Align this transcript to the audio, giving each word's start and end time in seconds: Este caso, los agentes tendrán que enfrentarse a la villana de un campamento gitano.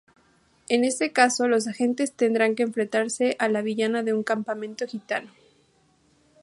Este 0.67 1.11
caso, 1.13 1.47
los 1.47 1.67
agentes 1.67 2.13
tendrán 2.15 2.55
que 2.55 2.63
enfrentarse 2.63 3.35
a 3.37 3.49
la 3.49 3.61
villana 3.61 4.01
de 4.01 4.15
un 4.15 4.23
campamento 4.23 4.87
gitano. 4.87 5.29